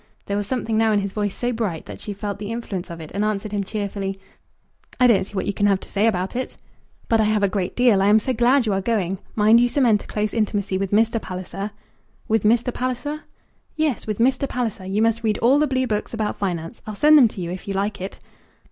There 0.25 0.35
was 0.35 0.47
something 0.47 0.79
now 0.79 0.91
in 0.93 1.01
his 1.01 1.13
voice 1.13 1.35
so 1.35 1.53
bright, 1.53 1.85
that 1.85 2.01
she 2.01 2.11
felt 2.11 2.39
the 2.39 2.51
influence 2.51 2.89
of 2.89 2.99
it, 2.99 3.11
and 3.13 3.23
answered 3.23 3.51
him 3.51 3.63
cheerfully, 3.63 4.19
"I 4.99 5.05
don't 5.05 5.25
see 5.25 5.35
what 5.35 5.45
you 5.45 5.53
can 5.53 5.67
have 5.67 5.79
to 5.81 5.87
say 5.87 6.07
about 6.07 6.35
it." 6.35 6.57
"But 7.07 7.21
I 7.21 7.25
have 7.25 7.43
a 7.43 7.47
great 7.47 7.75
deal. 7.75 8.01
I 8.01 8.07
am 8.07 8.17
so 8.17 8.33
glad 8.33 8.65
you 8.65 8.73
are 8.73 8.81
going. 8.81 9.19
Mind 9.35 9.59
you 9.59 9.69
cement 9.69 10.01
a 10.03 10.07
close 10.07 10.33
intimacy 10.33 10.75
with 10.79 10.89
Mr. 10.89 11.21
Palliser." 11.21 11.69
"With 12.27 12.41
Mr. 12.41 12.73
Palliser?" 12.73 13.25
"Yes; 13.75 14.07
with 14.07 14.17
Mr. 14.17 14.49
Palliser. 14.49 14.87
You 14.87 15.03
must 15.03 15.23
read 15.23 15.37
all 15.37 15.59
the 15.59 15.67
blue 15.67 15.85
books 15.85 16.15
about 16.15 16.39
finance. 16.39 16.81
I'll 16.87 16.95
send 16.95 17.15
them 17.15 17.27
to 17.27 17.39
you 17.41 17.51
if 17.51 17.67
you 17.67 17.75
like 17.75 18.01
it." 18.01 18.19